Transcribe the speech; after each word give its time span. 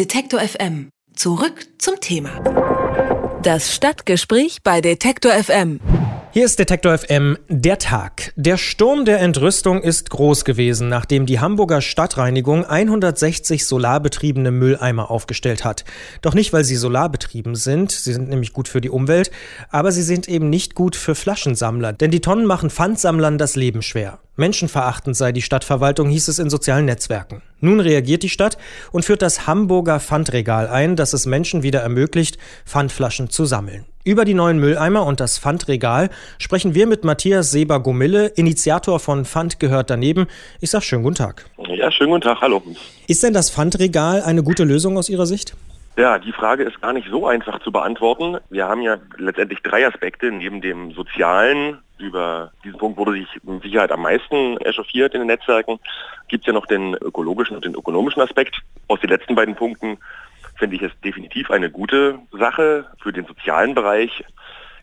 Detektor 0.00 0.40
FM. 0.40 0.88
Zurück 1.14 1.66
zum 1.76 2.00
Thema. 2.00 2.30
Das 3.42 3.74
Stadtgespräch 3.74 4.62
bei 4.62 4.80
Detektor 4.80 5.30
FM. 5.32 5.78
Hier 6.32 6.44
ist 6.44 6.60
Detektor 6.60 6.96
FM 6.96 7.38
der 7.48 7.78
Tag. 7.78 8.32
Der 8.36 8.56
Sturm 8.56 9.04
der 9.04 9.18
Entrüstung 9.18 9.82
ist 9.82 10.10
groß 10.10 10.44
gewesen, 10.44 10.88
nachdem 10.88 11.26
die 11.26 11.40
Hamburger 11.40 11.80
Stadtreinigung 11.80 12.64
160 12.64 13.66
solarbetriebene 13.66 14.52
Mülleimer 14.52 15.10
aufgestellt 15.10 15.64
hat. 15.64 15.84
Doch 16.22 16.34
nicht, 16.34 16.52
weil 16.52 16.62
sie 16.62 16.76
solarbetrieben 16.76 17.56
sind, 17.56 17.90
sie 17.90 18.12
sind 18.12 18.28
nämlich 18.28 18.52
gut 18.52 18.68
für 18.68 18.80
die 18.80 18.90
Umwelt, 18.90 19.32
aber 19.70 19.90
sie 19.90 20.04
sind 20.04 20.28
eben 20.28 20.50
nicht 20.50 20.76
gut 20.76 20.94
für 20.94 21.16
Flaschensammler, 21.16 21.92
denn 21.94 22.12
die 22.12 22.20
Tonnen 22.20 22.46
machen 22.46 22.70
Pfandsammlern 22.70 23.36
das 23.36 23.56
Leben 23.56 23.82
schwer. 23.82 24.20
Menschenverachtend 24.36 25.16
sei 25.16 25.32
die 25.32 25.42
Stadtverwaltung, 25.42 26.10
hieß 26.10 26.28
es 26.28 26.38
in 26.38 26.48
sozialen 26.48 26.84
Netzwerken. 26.84 27.42
Nun 27.58 27.80
reagiert 27.80 28.22
die 28.22 28.28
Stadt 28.28 28.56
und 28.92 29.04
führt 29.04 29.22
das 29.22 29.48
Hamburger 29.48 29.98
Pfandregal 29.98 30.68
ein, 30.68 30.94
das 30.94 31.12
es 31.12 31.26
Menschen 31.26 31.64
wieder 31.64 31.80
ermöglicht, 31.80 32.38
Pfandflaschen 32.64 33.30
zu 33.30 33.46
sammeln. 33.46 33.84
Über 34.02 34.24
die 34.24 34.32
neuen 34.32 34.58
Mülleimer 34.58 35.04
und 35.04 35.20
das 35.20 35.38
Pfandregal 35.38 36.08
sprechen 36.38 36.74
wir 36.74 36.86
mit 36.86 37.04
Matthias 37.04 37.50
Seber-Gomille, 37.50 38.28
Initiator 38.28 38.98
von 38.98 39.26
Pfand 39.26 39.60
gehört 39.60 39.90
daneben. 39.90 40.26
Ich 40.62 40.70
sage 40.70 40.84
schönen 40.84 41.02
guten 41.02 41.16
Tag. 41.16 41.44
Ja, 41.68 41.90
schönen 41.90 42.08
guten 42.08 42.22
Tag, 42.22 42.40
hallo. 42.40 42.62
Ist 43.08 43.22
denn 43.22 43.34
das 43.34 43.50
Pfandregal 43.50 44.22
eine 44.22 44.42
gute 44.42 44.64
Lösung 44.64 44.96
aus 44.96 45.10
Ihrer 45.10 45.26
Sicht? 45.26 45.54
Ja, 45.98 46.18
die 46.18 46.32
Frage 46.32 46.62
ist 46.62 46.80
gar 46.80 46.94
nicht 46.94 47.08
so 47.10 47.26
einfach 47.26 47.60
zu 47.60 47.72
beantworten. 47.72 48.38
Wir 48.48 48.66
haben 48.66 48.80
ja 48.80 48.96
letztendlich 49.18 49.60
drei 49.60 49.86
Aspekte. 49.86 50.32
Neben 50.32 50.62
dem 50.62 50.92
sozialen, 50.92 51.76
über 51.98 52.52
diesen 52.64 52.78
Punkt 52.78 52.96
wurde 52.96 53.12
sich 53.12 53.28
mit 53.42 53.62
Sicherheit 53.62 53.92
am 53.92 54.00
meisten 54.00 54.56
echauffiert 54.62 55.12
in 55.12 55.20
den 55.20 55.26
Netzwerken, 55.26 55.78
gibt 56.28 56.44
es 56.44 56.46
ja 56.46 56.54
noch 56.54 56.64
den 56.64 56.94
ökologischen 56.94 57.54
und 57.54 57.66
den 57.66 57.74
ökonomischen 57.74 58.22
Aspekt. 58.22 58.62
Aus 58.88 58.98
den 59.00 59.10
letzten 59.10 59.34
beiden 59.34 59.54
Punkten 59.54 59.98
finde 60.60 60.76
ich 60.76 60.82
es 60.82 60.92
definitiv 61.00 61.50
eine 61.50 61.70
gute 61.70 62.20
Sache 62.32 62.86
für 63.02 63.12
den 63.12 63.24
sozialen 63.24 63.74
Bereich. 63.74 64.24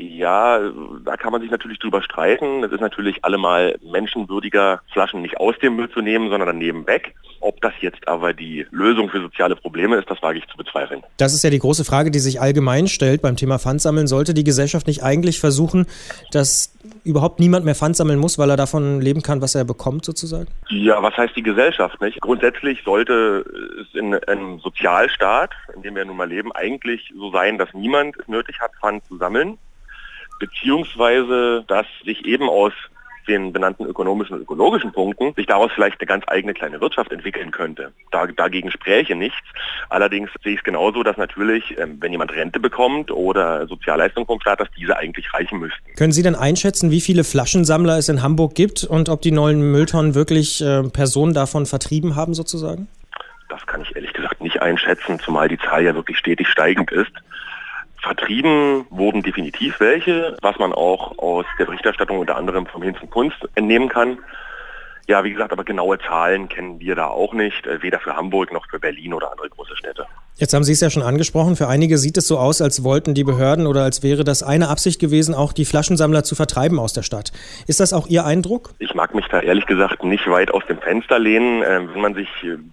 Ja, 0.00 0.58
da 1.04 1.16
kann 1.18 1.30
man 1.30 1.42
sich 1.42 1.50
natürlich 1.50 1.78
drüber 1.78 2.02
streiten. 2.02 2.64
Es 2.64 2.72
ist 2.72 2.80
natürlich 2.80 3.22
allemal 3.22 3.78
menschenwürdiger, 3.84 4.80
Flaschen 4.92 5.20
nicht 5.20 5.38
aus 5.38 5.58
dem 5.58 5.76
Müll 5.76 5.90
zu 5.90 6.00
nehmen, 6.00 6.30
sondern 6.30 6.46
daneben 6.46 6.86
weg. 6.86 7.14
Ob 7.40 7.60
das 7.60 7.72
jetzt 7.80 8.08
aber 8.08 8.32
die 8.32 8.66
Lösung 8.70 9.10
für 9.10 9.20
soziale 9.20 9.56
Probleme 9.56 9.96
ist, 9.96 10.10
das 10.10 10.22
wage 10.22 10.38
ich 10.38 10.46
zu 10.48 10.56
bezweifeln. 10.56 11.02
Das 11.18 11.34
ist 11.34 11.42
ja 11.42 11.50
die 11.50 11.58
große 11.58 11.84
Frage, 11.84 12.10
die 12.10 12.18
sich 12.18 12.40
allgemein 12.40 12.86
stellt 12.86 13.20
beim 13.20 13.36
Thema 13.36 13.58
Pfandsammeln. 13.58 14.06
Sollte 14.06 14.32
die 14.32 14.44
Gesellschaft 14.44 14.86
nicht 14.86 15.02
eigentlich 15.02 15.38
versuchen, 15.38 15.86
dass 16.32 16.74
überhaupt 17.04 17.38
niemand 17.38 17.64
mehr 17.66 17.74
Pfand 17.74 17.96
sammeln 17.96 18.18
muss, 18.18 18.38
weil 18.38 18.50
er 18.50 18.56
davon 18.56 19.00
leben 19.00 19.22
kann, 19.22 19.42
was 19.42 19.54
er 19.54 19.64
bekommt 19.64 20.04
sozusagen? 20.04 20.48
Ja, 20.68 21.02
was 21.02 21.16
heißt 21.16 21.36
die 21.36 21.42
Gesellschaft? 21.42 22.00
Nicht? 22.00 22.20
Grundsätzlich 22.20 22.82
sollte 22.84 23.44
es 23.82 23.98
in 23.98 24.14
einem 24.14 24.60
Sozialstaat, 24.60 25.50
in 25.74 25.82
dem 25.82 25.94
wir 25.94 26.04
nun 26.04 26.16
mal 26.16 26.28
leben, 26.28 26.52
eigentlich 26.52 27.10
so 27.16 27.30
sein, 27.32 27.58
dass 27.58 27.68
niemand 27.74 28.16
es 28.18 28.28
nötig 28.28 28.60
hat, 28.60 28.72
Pfand 28.80 29.04
zu 29.06 29.18
sammeln 29.18 29.58
beziehungsweise 30.40 31.64
dass 31.68 31.86
sich 32.04 32.24
eben 32.24 32.48
aus 32.48 32.72
den 33.28 33.52
benannten 33.52 33.86
ökonomischen 33.86 34.36
und 34.36 34.42
ökologischen 34.42 34.92
Punkten 34.92 35.32
sich 35.34 35.46
daraus 35.46 35.70
vielleicht 35.72 36.00
eine 36.00 36.06
ganz 36.06 36.24
eigene 36.26 36.52
kleine 36.52 36.80
Wirtschaft 36.80 37.12
entwickeln 37.12 37.52
könnte. 37.52 37.92
Da, 38.10 38.26
dagegen 38.26 38.70
spräche 38.72 39.14
nichts. 39.14 39.46
Allerdings 39.88 40.30
sehe 40.42 40.54
ich 40.54 40.58
es 40.58 40.64
genauso, 40.64 41.02
dass 41.02 41.16
natürlich, 41.16 41.78
ähm, 41.78 41.98
wenn 42.00 42.10
jemand 42.10 42.32
Rente 42.32 42.58
bekommt 42.58 43.10
oder 43.12 43.66
Sozialleistung 43.68 44.26
vom 44.26 44.40
Staat, 44.40 44.60
dass 44.60 44.68
diese 44.76 44.96
eigentlich 44.96 45.32
reichen 45.32 45.60
müssten. 45.60 45.94
Können 45.96 46.12
Sie 46.12 46.22
denn 46.22 46.34
einschätzen, 46.34 46.90
wie 46.90 47.00
viele 47.00 47.22
Flaschensammler 47.22 47.98
es 47.98 48.08
in 48.08 48.22
Hamburg 48.22 48.54
gibt 48.54 48.84
und 48.84 49.08
ob 49.08 49.22
die 49.22 49.32
neuen 49.32 49.70
Mülltonnen 49.70 50.14
wirklich 50.14 50.60
äh, 50.60 50.82
Personen 50.84 51.34
davon 51.34 51.66
vertrieben 51.66 52.16
haben 52.16 52.34
sozusagen? 52.34 52.88
Das 53.48 53.64
kann 53.66 53.82
ich 53.82 53.94
ehrlich 53.94 54.12
gesagt 54.12 54.40
nicht 54.40 54.60
einschätzen, 54.62 55.20
zumal 55.20 55.48
die 55.48 55.58
Zahl 55.58 55.84
ja 55.84 55.94
wirklich 55.94 56.18
stetig 56.18 56.48
steigend 56.48 56.90
ist. 56.90 57.12
Vertrieben 58.30 58.86
wurden 58.90 59.24
definitiv 59.24 59.80
welche, 59.80 60.36
was 60.40 60.56
man 60.60 60.72
auch 60.72 61.18
aus 61.18 61.44
der 61.58 61.64
Berichterstattung 61.64 62.20
unter 62.20 62.36
anderem 62.36 62.64
vom 62.64 62.80
Hinz 62.80 62.96
und 63.02 63.10
Kunst 63.10 63.36
entnehmen 63.56 63.88
kann. 63.88 64.18
Ja, 65.10 65.24
wie 65.24 65.32
gesagt, 65.32 65.50
aber 65.50 65.64
genaue 65.64 65.98
Zahlen 65.98 66.48
kennen 66.48 66.78
wir 66.78 66.94
da 66.94 67.08
auch 67.08 67.32
nicht, 67.32 67.66
äh, 67.66 67.82
weder 67.82 67.98
für 67.98 68.14
Hamburg 68.14 68.52
noch 68.52 68.68
für 68.70 68.78
Berlin 68.78 69.12
oder 69.12 69.32
andere 69.32 69.48
große 69.48 69.76
Städte. 69.76 70.06
Jetzt 70.36 70.54
haben 70.54 70.62
Sie 70.62 70.70
es 70.70 70.80
ja 70.80 70.88
schon 70.88 71.02
angesprochen. 71.02 71.56
Für 71.56 71.66
einige 71.66 71.98
sieht 71.98 72.16
es 72.16 72.28
so 72.28 72.38
aus, 72.38 72.62
als 72.62 72.84
wollten 72.84 73.12
die 73.12 73.24
Behörden 73.24 73.66
oder 73.66 73.82
als 73.82 74.04
wäre 74.04 74.22
das 74.22 74.44
eine 74.44 74.68
Absicht 74.68 75.00
gewesen, 75.00 75.34
auch 75.34 75.52
die 75.52 75.64
Flaschensammler 75.64 76.22
zu 76.22 76.36
vertreiben 76.36 76.78
aus 76.78 76.92
der 76.92 77.02
Stadt. 77.02 77.32
Ist 77.66 77.80
das 77.80 77.92
auch 77.92 78.06
Ihr 78.06 78.24
Eindruck? 78.24 78.70
Ich 78.78 78.94
mag 78.94 79.12
mich 79.12 79.26
da 79.26 79.40
ehrlich 79.40 79.66
gesagt 79.66 80.04
nicht 80.04 80.28
weit 80.28 80.54
aus 80.54 80.62
dem 80.68 80.78
Fenster 80.78 81.18
lehnen. 81.18 81.64
Ähm, 81.66 81.90
wenn 81.92 82.02
man 82.02 82.14
sich 82.14 82.28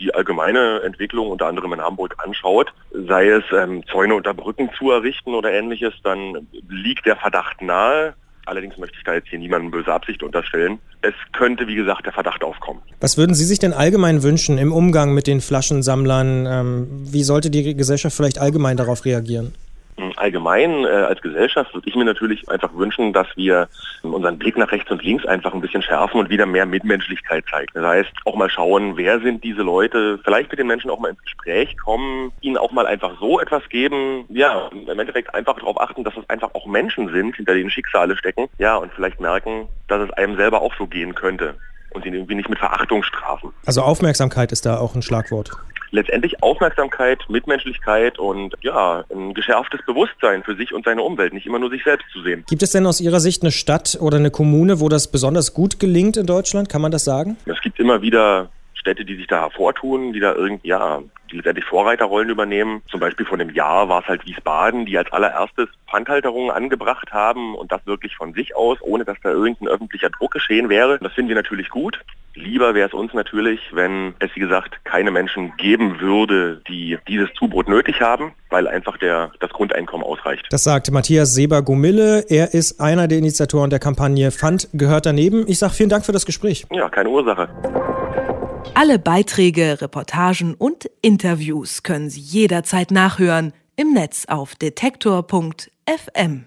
die 0.00 0.14
allgemeine 0.14 0.80
Entwicklung 0.86 1.28
unter 1.28 1.48
anderem 1.48 1.74
in 1.74 1.82
Hamburg 1.82 2.16
anschaut, 2.24 2.72
sei 2.92 3.28
es 3.28 3.44
ähm, 3.52 3.84
Zäune 3.92 4.14
unter 4.14 4.32
Brücken 4.32 4.70
zu 4.78 4.90
errichten 4.90 5.34
oder 5.34 5.52
ähnliches, 5.52 5.92
dann 6.02 6.48
liegt 6.70 7.04
der 7.04 7.16
Verdacht 7.16 7.60
nahe, 7.60 8.14
Allerdings 8.46 8.76
möchte 8.76 8.96
ich 8.98 9.04
da 9.04 9.14
jetzt 9.14 9.28
hier 9.28 9.38
niemandem 9.38 9.70
böse 9.70 9.92
Absicht 9.92 10.22
unterstellen. 10.22 10.78
Es 11.00 11.14
könnte, 11.32 11.66
wie 11.68 11.74
gesagt, 11.74 12.06
der 12.06 12.12
Verdacht 12.12 12.42
aufkommen. 12.42 12.82
Was 13.00 13.16
würden 13.16 13.34
Sie 13.34 13.44
sich 13.44 13.58
denn 13.58 13.72
allgemein 13.72 14.22
wünschen 14.22 14.58
im 14.58 14.72
Umgang 14.72 15.14
mit 15.14 15.26
den 15.26 15.40
Flaschensammlern? 15.40 16.46
Ähm, 16.46 16.86
wie 17.12 17.22
sollte 17.22 17.50
die 17.50 17.76
Gesellschaft 17.76 18.16
vielleicht 18.16 18.38
allgemein 18.38 18.76
darauf 18.76 19.04
reagieren? 19.04 19.54
Allgemein 20.22 20.84
äh, 20.84 20.88
als 20.88 21.20
Gesellschaft 21.20 21.74
würde 21.74 21.88
ich 21.88 21.96
mir 21.96 22.04
natürlich 22.04 22.48
einfach 22.48 22.72
wünschen, 22.74 23.12
dass 23.12 23.26
wir 23.34 23.68
unseren 24.02 24.38
Blick 24.38 24.56
nach 24.56 24.70
rechts 24.70 24.88
und 24.88 25.02
links 25.02 25.26
einfach 25.26 25.52
ein 25.52 25.60
bisschen 25.60 25.82
schärfen 25.82 26.20
und 26.20 26.30
wieder 26.30 26.46
mehr 26.46 26.64
Mitmenschlichkeit 26.64 27.44
zeigen. 27.50 27.72
Das 27.74 27.84
heißt, 27.84 28.12
auch 28.24 28.36
mal 28.36 28.48
schauen, 28.48 28.96
wer 28.96 29.18
sind 29.18 29.42
diese 29.42 29.62
Leute, 29.62 30.20
vielleicht 30.22 30.48
mit 30.50 30.60
den 30.60 30.68
Menschen 30.68 30.90
auch 30.90 31.00
mal 31.00 31.08
ins 31.08 31.22
Gespräch 31.22 31.76
kommen, 31.76 32.30
ihnen 32.40 32.56
auch 32.56 32.70
mal 32.70 32.86
einfach 32.86 33.18
so 33.18 33.40
etwas 33.40 33.68
geben, 33.68 34.24
ja, 34.28 34.70
im 34.70 35.00
Endeffekt 35.00 35.34
einfach 35.34 35.58
darauf 35.58 35.80
achten, 35.80 36.04
dass 36.04 36.16
es 36.16 36.30
einfach 36.30 36.54
auch 36.54 36.66
Menschen 36.66 37.12
sind, 37.12 37.34
hinter 37.34 37.54
denen 37.54 37.70
Schicksale 37.70 38.16
stecken, 38.16 38.46
ja, 38.58 38.76
und 38.76 38.92
vielleicht 38.92 39.20
merken, 39.20 39.66
dass 39.88 40.02
es 40.02 40.10
einem 40.12 40.36
selber 40.36 40.62
auch 40.62 40.74
so 40.78 40.86
gehen 40.86 41.16
könnte 41.16 41.56
und 41.90 42.06
ihn 42.06 42.14
irgendwie 42.14 42.36
nicht 42.36 42.48
mit 42.48 42.60
Verachtung 42.60 43.02
strafen. 43.02 43.52
Also 43.66 43.82
Aufmerksamkeit 43.82 44.52
ist 44.52 44.66
da 44.66 44.78
auch 44.78 44.94
ein 44.94 45.02
Schlagwort 45.02 45.50
letztendlich 45.92 46.42
Aufmerksamkeit, 46.42 47.20
Mitmenschlichkeit 47.28 48.18
und 48.18 48.54
ja, 48.62 49.04
ein 49.14 49.34
geschärftes 49.34 49.80
Bewusstsein 49.86 50.42
für 50.42 50.56
sich 50.56 50.74
und 50.74 50.84
seine 50.84 51.02
Umwelt, 51.02 51.32
nicht 51.32 51.46
immer 51.46 51.58
nur 51.58 51.70
sich 51.70 51.84
selbst 51.84 52.06
zu 52.12 52.22
sehen. 52.22 52.44
Gibt 52.48 52.62
es 52.62 52.72
denn 52.72 52.86
aus 52.86 53.00
Ihrer 53.00 53.20
Sicht 53.20 53.42
eine 53.42 53.52
Stadt 53.52 53.98
oder 54.00 54.16
eine 54.16 54.30
Kommune, 54.30 54.80
wo 54.80 54.88
das 54.88 55.10
besonders 55.10 55.54
gut 55.54 55.78
gelingt 55.78 56.16
in 56.16 56.26
Deutschland? 56.26 56.68
Kann 56.68 56.82
man 56.82 56.90
das 56.90 57.04
sagen? 57.04 57.36
Es 57.46 57.60
gibt 57.60 57.78
immer 57.78 58.02
wieder 58.02 58.50
Städte, 58.74 59.04
die 59.04 59.16
sich 59.16 59.28
da 59.28 59.42
hervortun, 59.42 60.12
die 60.12 60.20
da 60.20 60.34
irgendwie, 60.34 60.68
ja, 60.68 61.00
die 61.30 61.36
letztendlich 61.36 61.64
Vorreiterrollen 61.66 62.30
übernehmen. 62.30 62.82
Zum 62.90 63.00
Beispiel 63.00 63.24
vor 63.24 63.38
einem 63.38 63.50
Jahr 63.50 63.88
war 63.88 64.00
es 64.00 64.08
halt 64.08 64.26
Wiesbaden, 64.26 64.86
die 64.86 64.98
als 64.98 65.12
allererstes 65.12 65.68
Pfandhalterungen 65.88 66.50
angebracht 66.50 67.12
haben 67.12 67.54
und 67.54 67.70
das 67.70 67.86
wirklich 67.86 68.16
von 68.16 68.34
sich 68.34 68.56
aus, 68.56 68.78
ohne 68.82 69.04
dass 69.04 69.18
da 69.22 69.30
irgendein 69.30 69.68
öffentlicher 69.68 70.10
Druck 70.10 70.32
geschehen 70.32 70.68
wäre. 70.68 70.98
Das 70.98 71.12
finden 71.12 71.28
wir 71.28 71.36
natürlich 71.36 71.68
gut. 71.68 72.00
Lieber 72.34 72.74
wäre 72.74 72.88
es 72.88 72.94
uns 72.94 73.12
natürlich, 73.12 73.60
wenn 73.72 74.14
es, 74.18 74.30
wie 74.34 74.40
gesagt, 74.40 74.84
keine 74.84 75.10
Menschen 75.10 75.54
geben 75.58 76.00
würde, 76.00 76.62
die 76.66 76.98
dieses 77.06 77.28
Zubrot 77.34 77.68
nötig 77.68 78.00
haben, 78.00 78.32
weil 78.48 78.66
einfach 78.66 78.96
der, 78.96 79.32
das 79.40 79.50
Grundeinkommen 79.50 80.06
ausreicht. 80.06 80.46
Das 80.50 80.64
sagt 80.64 80.90
Matthias 80.90 81.34
Seber-Gomille. 81.34 82.24
Er 82.28 82.54
ist 82.54 82.80
einer 82.80 83.06
der 83.06 83.18
Initiatoren 83.18 83.68
der 83.68 83.78
Kampagne 83.78 84.30
Pfand 84.30 84.68
gehört 84.72 85.06
daneben. 85.06 85.44
Ich 85.46 85.58
sage 85.58 85.74
vielen 85.74 85.90
Dank 85.90 86.06
für 86.06 86.12
das 86.12 86.24
Gespräch. 86.24 86.66
Ja, 86.70 86.88
keine 86.88 87.10
Ursache. 87.10 87.48
Alle 88.74 88.98
Beiträge, 88.98 89.82
Reportagen 89.82 90.54
und 90.54 90.88
Interviews 91.02 91.82
können 91.82 92.08
Sie 92.08 92.20
jederzeit 92.20 92.90
nachhören 92.90 93.52
im 93.76 93.92
Netz 93.92 94.24
auf 94.26 94.54
detektor.fm. 94.54 96.46